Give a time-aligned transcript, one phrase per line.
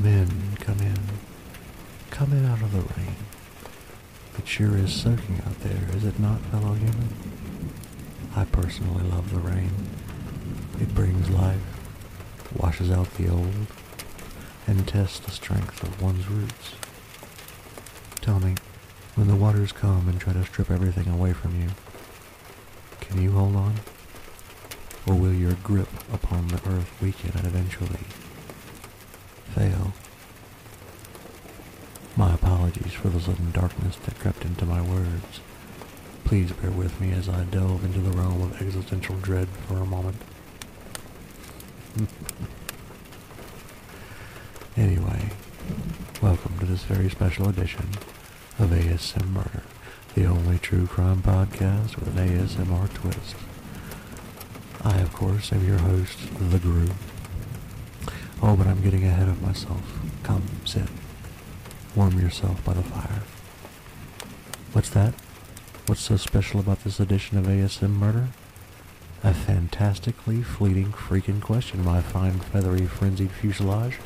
[0.00, 0.98] Come in, come in.
[2.08, 3.16] Come in out of the rain.
[4.38, 7.10] It sure is soaking out there, is it not, fellow human?
[8.34, 9.72] I personally love the rain.
[10.80, 11.60] It brings life,
[12.56, 13.66] washes out the old,
[14.66, 16.76] and tests the strength of one's roots.
[18.22, 18.54] Tell me,
[19.16, 21.68] when the waters come and try to strip everything away from you,
[23.02, 23.74] can you hold on?
[25.06, 28.06] Or will your grip upon the earth weaken and eventually
[29.50, 29.92] fail?
[32.16, 35.40] My apologies for the sudden darkness that crept into my words.
[36.24, 39.86] Please bear with me as I delve into the realm of existential dread for a
[39.86, 40.16] moment.
[44.76, 45.30] anyway,
[46.22, 47.88] welcome to this very special edition
[48.58, 49.62] of ASM Murder,
[50.14, 53.36] the only true crime podcast with an ASMR twist.
[54.82, 56.18] I, of course, am your host,
[56.50, 56.88] The Guru.
[58.42, 60.00] Oh, but I'm getting ahead of myself.
[60.22, 60.88] Come, sit.
[61.94, 63.22] Warm yourself by the fire.
[64.72, 65.14] What's that?
[65.86, 68.28] What's so special about this edition of ASM Murder?
[69.22, 73.98] A fantastically fleeting freaking question, my fine feathery frenzied fuselage.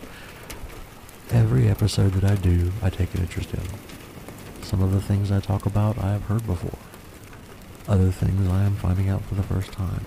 [1.30, 3.62] Every episode that I do, I take an interest in.
[4.62, 6.78] Some of the things I talk about I have heard before.
[7.86, 10.06] Other things I am finding out for the first time.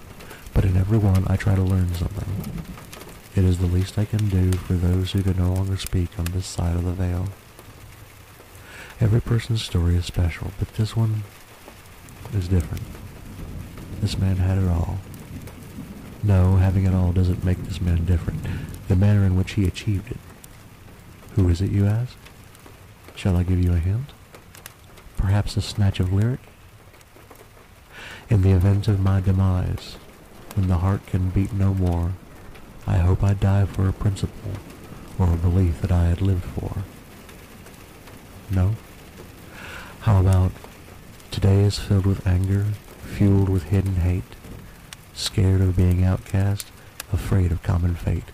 [0.53, 2.76] But in every one I try to learn something.
[3.37, 6.25] It is the least I can do for those who can no longer speak on
[6.25, 7.27] this side of the veil.
[8.99, 11.21] Every person's story is special, but this one
[12.33, 12.81] is different.
[14.01, 14.97] This man had it all.
[16.23, 18.39] No, having it all doesn't make this man different.
[18.87, 20.17] The manner in which he achieved it.
[21.35, 22.17] Who is it, you ask?
[23.15, 24.13] Shall I give you a hint?
[25.15, 26.39] Perhaps a snatch of lyric?
[28.31, 29.97] In the event of my demise,
[30.55, 32.13] when the heart can beat no more,
[32.87, 34.53] I hope I die for a principle
[35.19, 36.83] or a belief that I had lived for.
[38.49, 38.75] No?
[40.01, 40.53] How about
[41.29, 42.67] today is filled with anger,
[43.03, 44.23] fueled with hidden hate,
[45.13, 46.67] scared of being outcast,
[47.11, 48.31] afraid of common fate?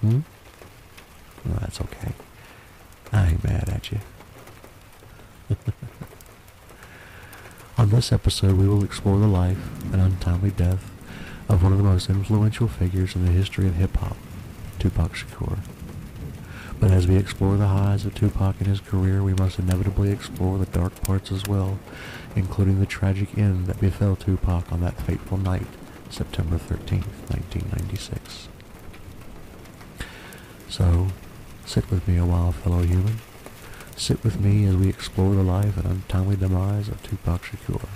[0.00, 0.20] Hmm?
[1.44, 2.12] Well, that's okay.
[3.12, 3.98] I ain't mad at you.
[7.76, 9.58] On this episode, we will explore the life
[9.92, 10.90] and untimely death
[11.50, 14.16] of one of the most influential figures in the history of hip-hop,
[14.78, 15.58] Tupac Shakur.
[16.78, 20.58] But as we explore the highs of Tupac in his career, we must inevitably explore
[20.58, 21.80] the dark parts as well,
[22.36, 25.66] including the tragic end that befell Tupac on that fateful night,
[26.08, 28.48] September 13th, 1996.
[30.68, 31.08] So,
[31.66, 33.18] sit with me a while, fellow human.
[33.96, 37.88] Sit with me as we explore the life and untimely demise of Tupac Shakur.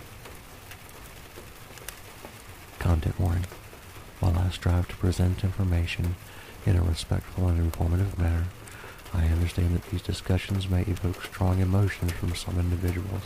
[2.94, 3.46] Content warning.
[4.20, 6.14] While I strive to present information
[6.64, 8.44] in a respectful and informative manner,
[9.12, 13.22] I understand that these discussions may evoke strong emotions from some individuals.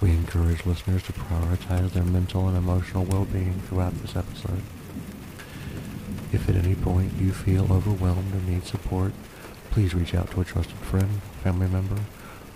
[0.00, 4.62] We encourage listeners to prioritize their mental and emotional well-being throughout this episode.
[6.32, 9.12] If at any point you feel overwhelmed or need support,
[9.70, 12.00] please reach out to a trusted friend, family member,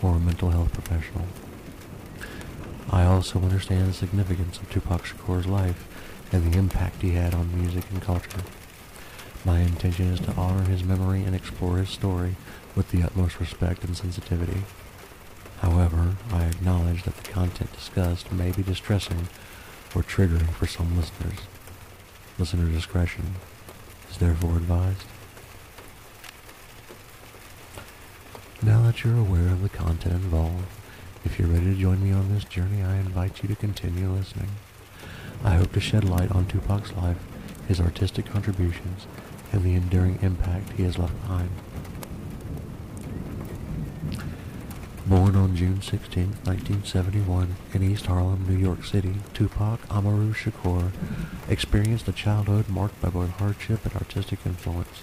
[0.03, 1.27] or a mental health professional.
[2.91, 5.87] I also understand the significance of Tupac Shakur's life
[6.33, 8.43] and the impact he had on music and culture.
[9.45, 12.37] My intention is to honor his memory and explore his story
[12.75, 14.63] with the utmost respect and sensitivity.
[15.61, 19.29] However, I acknowledge that the content discussed may be distressing
[19.95, 21.39] or triggering for some listeners.
[22.39, 23.37] Listener discretion
[24.11, 25.05] is therefore advised.
[28.63, 30.65] Now that you're aware of the content involved,
[31.25, 34.51] if you're ready to join me on this journey, I invite you to continue listening.
[35.43, 37.19] I hope to shed light on Tupac's life,
[37.67, 39.07] his artistic contributions,
[39.53, 41.51] and the enduring impact he has left behind.
[45.07, 50.93] Born on June 16, 1971, in East Harlem, New York City, Tupac Amaru Shakur
[51.49, 55.03] experienced a childhood marked by both hardship and artistic influence.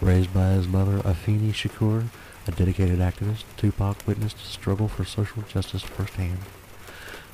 [0.00, 2.08] Raised by his mother, Afeni Shakur,
[2.50, 6.38] a dedicated activist, Tupac witnessed a struggle for social justice firsthand.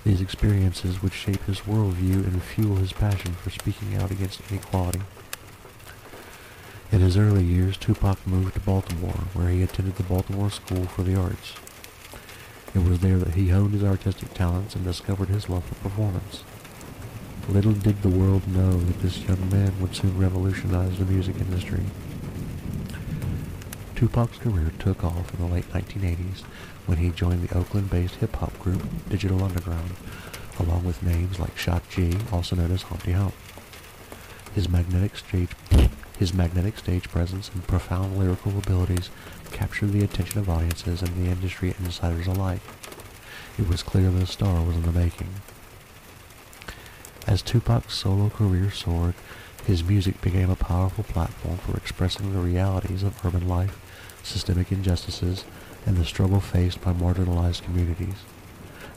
[0.04, 5.00] These experiences would shape his worldview and fuel his passion for speaking out against inequality.
[6.92, 11.02] In his early years, Tupac moved to Baltimore, where he attended the Baltimore School for
[11.02, 11.54] the Arts.
[12.74, 16.44] It was there that he honed his artistic talents and discovered his love for performance.
[17.48, 21.84] Little did the world know that this young man would soon revolutionize the music industry.
[23.96, 26.42] Tupac's career took off in the late 1980s
[26.84, 29.92] when he joined the Oakland-based hip-hop group Digital Underground,
[30.60, 33.34] along with names like Shock G, also known as Humpty Hump.
[34.54, 35.48] His magnetic stage
[36.18, 39.08] His magnetic stage presence and profound lyrical abilities
[39.50, 42.60] captured the attention of audiences and the industry insiders alike.
[43.58, 45.28] It was clear that a star was in the making.
[47.26, 49.14] As Tupac's solo career soared,
[49.66, 53.76] his music became a powerful platform for expressing the realities of urban life,
[54.22, 55.44] systemic injustices,
[55.84, 58.14] and the struggle faced by marginalized communities.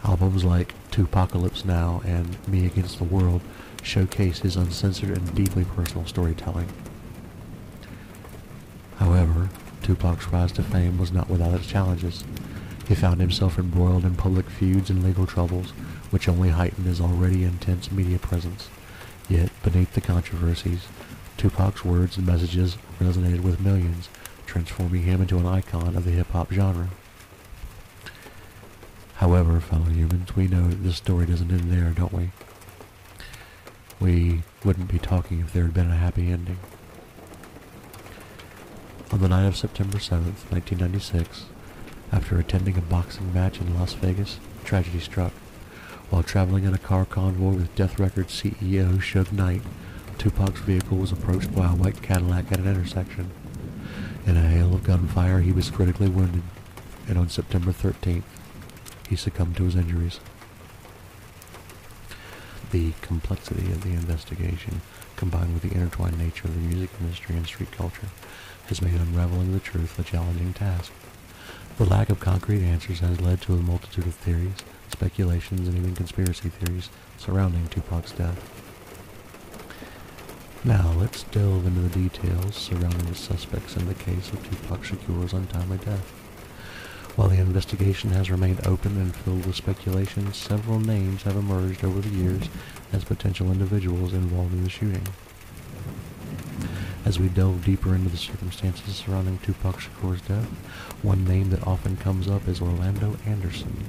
[0.03, 3.41] Albums like 2Pacalypse Now and Me Against the World
[3.81, 6.69] showcase his uncensored and deeply personal storytelling.
[8.97, 9.49] However,
[9.81, 12.23] Tupac's rise to fame was not without its challenges.
[12.87, 15.71] He found himself embroiled in public feuds and legal troubles,
[16.11, 18.69] which only heightened his already intense media presence.
[19.29, 20.87] Yet, beneath the controversies,
[21.37, 24.09] Tupac's words and messages resonated with millions,
[24.47, 26.89] transforming him into an icon of the hip-hop genre.
[29.17, 32.31] However, fellow humans, we know that this story doesn't end there, don't we?
[33.99, 36.57] We wouldn't be talking if there had been a happy ending.
[39.11, 41.45] On the night of September 7th, 1996,
[42.11, 45.33] after attending a boxing match in Las Vegas, tragedy struck.
[46.09, 49.61] While traveling in a car convoy with Death Records CEO Suge Knight,
[50.17, 53.29] Tupac's vehicle was approached by a white Cadillac at an intersection.
[54.25, 56.41] In a hail of gunfire, he was critically wounded,
[57.07, 58.23] and on September 13th,
[59.07, 60.19] he succumbed to his injuries.
[62.71, 64.81] The complexity of the investigation,
[65.15, 68.09] combined with the intertwined nature of the music industry and street culture,
[68.65, 70.91] has made unraveling the truth a challenging task.
[71.77, 75.95] The lack of concrete answers has led to a multitude of theories, speculations, and even
[75.95, 78.59] conspiracy theories surrounding Tupac's death.
[80.63, 85.31] Now, let's delve into the details surrounding the suspects in the case of Tupac Shakur's
[85.31, 86.11] untimely death.
[87.15, 92.01] While the investigation has remained open and filled with speculation, several names have emerged over
[92.01, 92.49] the years
[92.91, 95.07] as potential individuals involved in the shooting.
[97.05, 100.49] As we delve deeper into the circumstances surrounding Tupac Shakur's death,
[101.01, 103.85] one name that often comes up is Orlando Anderson.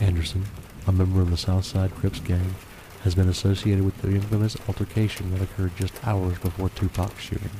[0.00, 0.44] Anderson,
[0.86, 2.54] a member of the Southside Crips gang,
[3.02, 7.50] has been associated with the infamous altercation that occurred just hours before Tupac's shooting.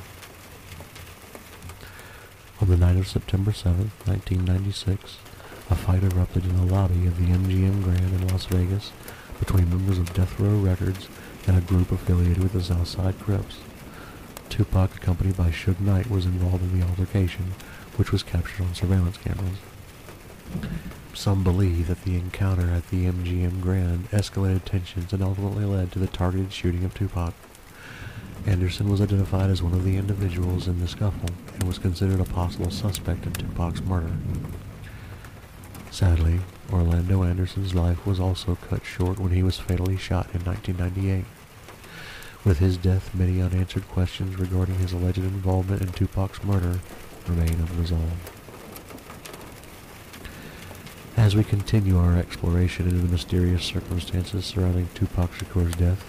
[2.60, 5.18] On the night of September 7, 1996,
[5.70, 8.92] a fight erupted in the lobby of the MGM Grand in Las Vegas
[9.38, 11.08] between members of Death Row Records
[11.46, 13.58] and a group affiliated with the Southside Crips.
[14.48, 17.52] Tupac, accompanied by Suge Knight, was involved in the altercation,
[17.96, 19.58] which was captured on surveillance cameras.
[21.18, 25.98] Some believe that the encounter at the MGM Grand escalated tensions and ultimately led to
[25.98, 27.34] the targeted shooting of Tupac.
[28.46, 32.24] Anderson was identified as one of the individuals in the scuffle and was considered a
[32.24, 34.12] possible suspect in Tupac's murder.
[35.90, 36.38] Sadly,
[36.72, 41.24] Orlando Anderson's life was also cut short when he was fatally shot in 1998.
[42.44, 46.78] With his death, many unanswered questions regarding his alleged involvement in Tupac's murder
[47.26, 48.37] remain unresolved.
[51.18, 56.06] As we continue our exploration into the mysterious circumstances surrounding Tupac Shakur's death,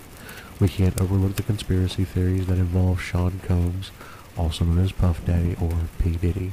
[0.62, 3.90] we can't overlook the conspiracy theories that involve Sean Combs,
[4.38, 6.12] also known as Puff Daddy or P.
[6.12, 6.52] Diddy.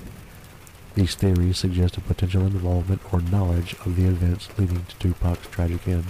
[0.95, 5.87] These theories suggest a potential involvement or knowledge of the events leading to Tupac's tragic
[5.87, 6.07] end.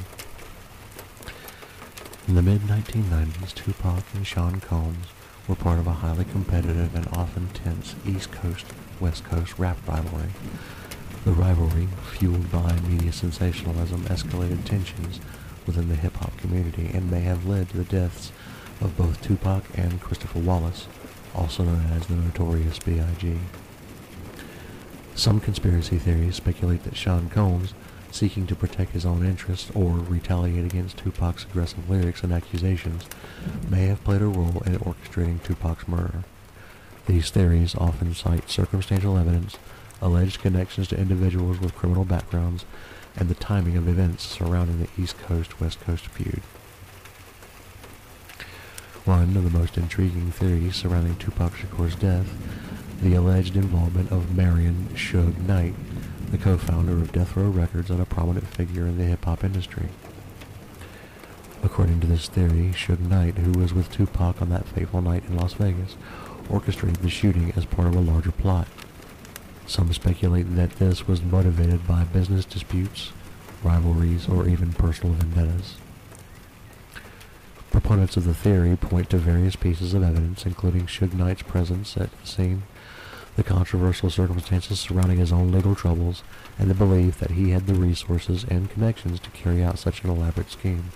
[2.28, 5.08] In the mid-1990s, Tupac and Sean Combs
[5.48, 10.30] were part of a highly competitive and often tense East Coast-West Coast rap rivalry.
[11.26, 15.18] The rivalry, fueled by media sensationalism, escalated tensions
[15.66, 18.30] within the hip-hop community and may have led to the deaths
[18.80, 20.86] of both Tupac and Christopher Wallace,
[21.34, 23.38] also known as the Notorious B.I.G.
[25.16, 27.74] Some conspiracy theories speculate that Sean Combs
[28.12, 33.04] seeking to protect his own interests or retaliate against Tupac's aggressive lyrics and accusations,
[33.68, 36.22] may have played a role in orchestrating Tupac's murder.
[37.06, 39.58] These theories often cite circumstantial evidence,
[40.00, 42.64] alleged connections to individuals with criminal backgrounds,
[43.16, 46.42] and the timing of events surrounding the East Coast-West Coast feud.
[49.04, 52.26] One of the most intriguing theories surrounding Tupac Shakur's death,
[53.00, 55.74] the alleged involvement of Marion Suge Knight,
[56.30, 59.90] the co-founder of Death Row Records and a prominent figure in the hip-hop industry.
[61.62, 65.36] According to this theory, Suge Knight, who was with Tupac on that fateful night in
[65.36, 65.96] Las Vegas,
[66.50, 68.66] orchestrated the shooting as part of a larger plot.
[69.66, 73.10] Some speculate that this was motivated by business disputes,
[73.64, 75.76] rivalries, or even personal vendettas.
[77.72, 82.10] Proponents of the theory point to various pieces of evidence, including Suge Knight's presence at
[82.20, 82.62] the scene,
[83.34, 86.22] the controversial circumstances surrounding his own legal troubles,
[86.60, 90.10] and the belief that he had the resources and connections to carry out such an
[90.10, 90.92] elaborate scheme.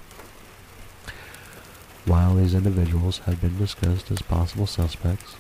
[2.07, 5.35] While these individuals have been discussed as possible suspects,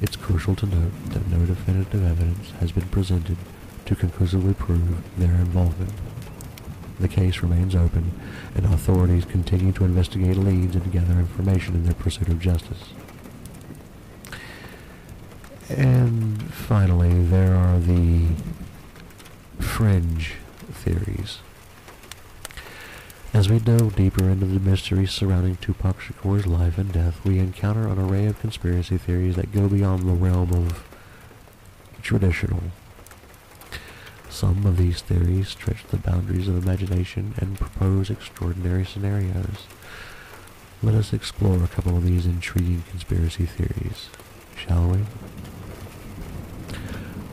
[0.00, 3.36] it's crucial to note that no definitive evidence has been presented
[3.86, 5.92] to conclusively prove their involvement.
[6.98, 8.12] The case remains open,
[8.54, 12.90] and authorities continue to investigate leads and gather information in their pursuit of justice.
[15.68, 18.28] And finally, there are the
[19.58, 20.34] fringe
[20.70, 21.38] theories.
[23.36, 27.86] As we delve deeper into the mysteries surrounding Tupac Shakur's life and death, we encounter
[27.86, 30.82] an array of conspiracy theories that go beyond the realm of
[32.00, 32.62] traditional.
[34.30, 39.66] Some of these theories stretch the boundaries of imagination and propose extraordinary scenarios.
[40.82, 44.08] Let us explore a couple of these intriguing conspiracy theories,
[44.56, 45.00] shall we?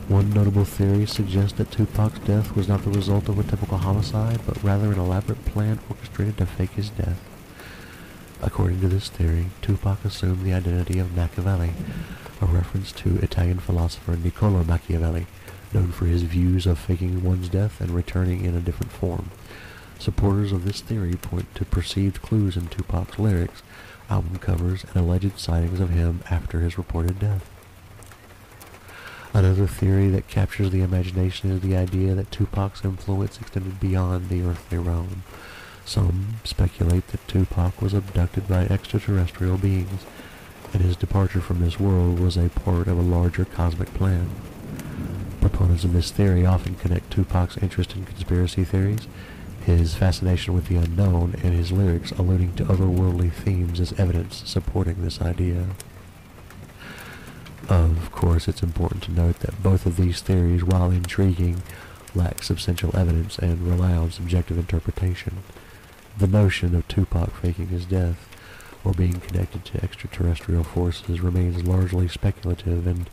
[0.08, 4.38] One notable theory suggests that Tupac's death was not the result of a typical homicide,
[4.46, 7.18] but rather an elaborate plan orchestrated to fake his death.
[8.42, 11.72] According to this theory, Tupac assumed the identity of Machiavelli,
[12.42, 15.26] a reference to Italian philosopher Niccolo Machiavelli,
[15.72, 19.30] known for his views of faking one's death and returning in a different form.
[19.98, 23.62] Supporters of this theory point to perceived clues in Tupac's lyrics,
[24.10, 27.50] album covers, and alleged sightings of him after his reported death.
[29.34, 34.42] Another theory that captures the imagination is the idea that Tupac's influence extended beyond the
[34.42, 35.24] earthly realm.
[35.84, 40.06] Some speculate that Tupac was abducted by extraterrestrial beings,
[40.72, 44.30] and his departure from this world was a part of a larger cosmic plan.
[45.40, 49.08] Proponents of this theory often connect Tupac's interest in conspiracy theories,
[49.66, 55.02] his fascination with the unknown, and his lyrics alluding to otherworldly themes as evidence supporting
[55.02, 55.66] this idea.
[57.68, 61.62] Um, of course, it's important to note that both of these theories, while intriguing,
[62.14, 65.38] lack substantial evidence and rely on subjective interpretation.
[66.18, 68.28] The notion of Tupac faking his death
[68.84, 73.08] or being connected to extraterrestrial forces remains largely speculative and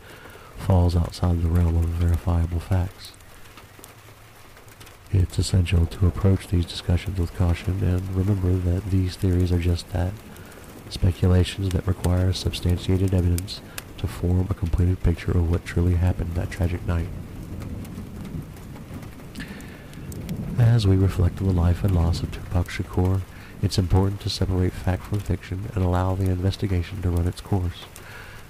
[0.56, 3.12] falls outside the realm of verifiable facts.
[5.10, 9.90] It's essential to approach these discussions with caution and remember that these theories are just
[9.92, 10.12] that,
[10.90, 13.60] speculations that require substantiated evidence
[14.02, 17.06] to form a completed picture of what truly happened that tragic night.
[20.58, 23.22] As we reflect on the life and loss of Tupac Shakur,
[23.62, 27.84] it's important to separate fact from fiction and allow the investigation to run its course.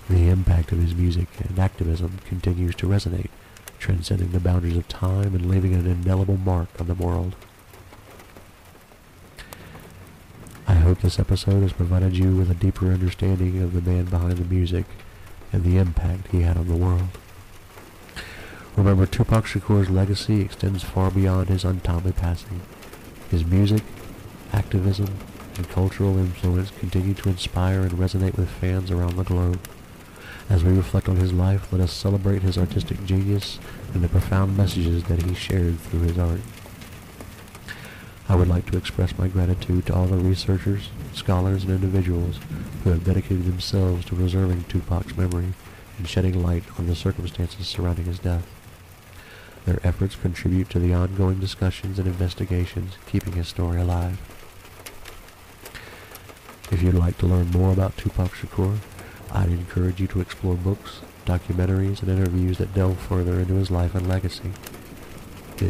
[0.08, 3.30] The impact of his music and activism continues to resonate,
[3.78, 7.36] transcending the boundaries of time and leaving an indelible mark on the world.
[10.66, 14.38] I hope this episode has provided you with a deeper understanding of the man behind
[14.38, 14.86] the music
[15.52, 17.08] and the impact he had on the world.
[18.76, 22.62] Remember, Tupac Shakur's legacy extends far beyond his untimely passing.
[23.30, 23.82] His music,
[24.52, 25.08] activism,
[25.56, 29.60] and cultural influence continue to inspire and resonate with fans around the globe.
[30.48, 33.58] As we reflect on his life, let us celebrate his artistic genius
[33.92, 36.40] and the profound messages that he shared through his art.
[38.32, 42.40] I would like to express my gratitude to all the researchers, scholars, and individuals
[42.82, 45.52] who have dedicated themselves to preserving Tupac's memory
[45.98, 48.46] and shedding light on the circumstances surrounding his death.
[49.66, 54.18] Their efforts contribute to the ongoing discussions and investigations keeping his story alive.
[56.70, 58.78] If you'd like to learn more about Tupac Shakur,
[59.30, 63.94] I'd encourage you to explore books, documentaries, and interviews that delve further into his life
[63.94, 64.52] and legacy.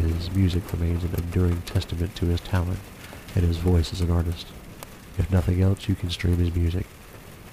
[0.01, 2.79] His music remains an enduring testament to his talent
[3.35, 4.47] and his voice as an artist.
[5.19, 6.87] If nothing else, you can stream his music.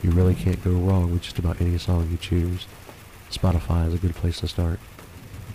[0.03, 2.67] You really can't go wrong with just about any song you choose.
[3.31, 4.81] Spotify is a good place to start.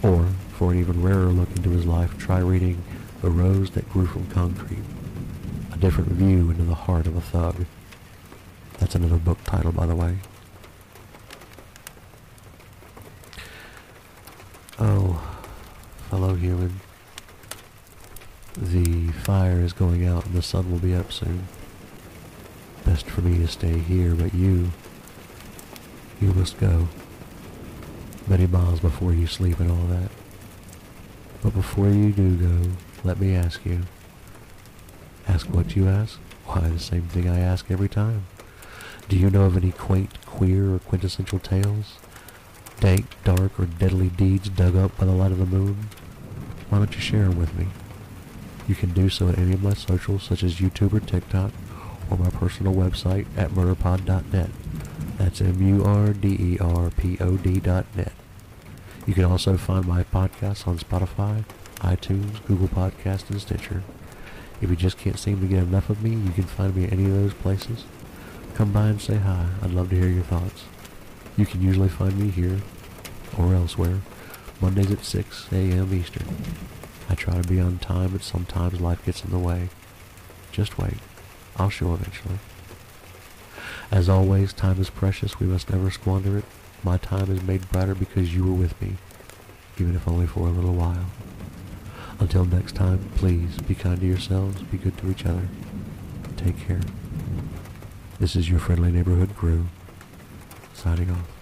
[0.03, 2.83] Or, for an even rarer look into his life, try reading
[3.23, 4.83] The Rose That Grew From Concrete,
[5.73, 7.65] a different view into the heart of a thug.
[8.77, 10.17] That's another book title, by the way.
[14.77, 15.35] Oh,
[16.15, 16.79] fellow human.
[18.55, 21.49] The fire is going out and the sun will be up soon.
[22.85, 24.71] Best for me to stay here, but you,
[26.21, 26.87] you must go.
[28.27, 30.09] Many miles before you sleep and all that.
[31.43, 32.71] But before you do go,
[33.03, 33.81] let me ask you.
[35.27, 36.17] Ask what you ask?
[36.45, 38.25] Why, the same thing I ask every time.
[39.09, 41.97] Do you know of any quaint, queer, or quintessential tales?
[42.79, 45.89] Dank, dark, or deadly deeds dug up by the light of the moon?
[46.69, 47.67] Why don't you share them with me?
[48.67, 51.51] You can do so at any of my socials such as YouTube or TikTok,
[52.09, 54.49] or my personal website at murderpod.net.
[55.17, 55.99] That's M-U-R-D-E-R-P-O-D
[57.59, 58.11] dot net.
[59.05, 61.43] You can also find my podcasts on Spotify,
[61.77, 63.83] iTunes, Google Podcasts, and Stitcher.
[64.61, 66.93] If you just can't seem to get enough of me, you can find me at
[66.93, 67.85] any of those places.
[68.55, 69.47] come by and say hi.
[69.61, 70.63] I'd love to hear your thoughts.
[71.37, 72.61] You can usually find me here
[73.37, 73.99] or elsewhere,
[74.61, 75.93] Mondays at 6 a.m.
[75.93, 76.27] Eastern.
[77.09, 79.69] I try to be on time, but sometimes life gets in the way.
[80.51, 80.97] Just wait.
[81.57, 82.39] I'll show eventually.
[83.91, 85.39] As always, time is precious.
[85.39, 86.45] We must never squander it.
[86.83, 88.95] My time is made brighter because you were with me,
[89.77, 91.05] even if only for a little while.
[92.19, 95.47] Until next time, please be kind to yourselves, be good to each other.
[96.37, 96.81] Take care.
[98.19, 99.65] This is your friendly neighborhood Guru,
[100.73, 101.34] signing off.